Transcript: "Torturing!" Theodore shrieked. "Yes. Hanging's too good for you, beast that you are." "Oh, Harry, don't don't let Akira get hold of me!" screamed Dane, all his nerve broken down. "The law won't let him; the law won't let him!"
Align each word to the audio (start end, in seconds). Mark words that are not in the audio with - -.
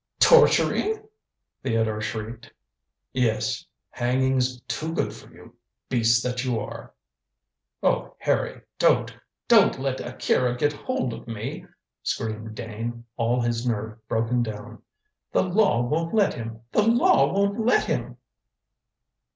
"Torturing!" 0.19 1.07
Theodore 1.61 2.01
shrieked. 2.01 2.51
"Yes. 3.13 3.67
Hanging's 3.91 4.59
too 4.61 4.95
good 4.95 5.13
for 5.13 5.29
you, 5.31 5.53
beast 5.89 6.23
that 6.23 6.43
you 6.43 6.59
are." 6.59 6.91
"Oh, 7.83 8.15
Harry, 8.17 8.61
don't 8.79 9.15
don't 9.47 9.77
let 9.79 9.99
Akira 9.99 10.55
get 10.57 10.73
hold 10.73 11.13
of 11.13 11.27
me!" 11.27 11.67
screamed 12.01 12.55
Dane, 12.55 13.05
all 13.15 13.41
his 13.41 13.67
nerve 13.67 13.99
broken 14.07 14.41
down. 14.41 14.81
"The 15.33 15.43
law 15.43 15.83
won't 15.83 16.15
let 16.15 16.33
him; 16.33 16.61
the 16.71 16.81
law 16.81 17.31
won't 17.31 17.63
let 17.63 17.83
him!" 17.85 18.17